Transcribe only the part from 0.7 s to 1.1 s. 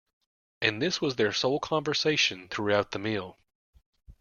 this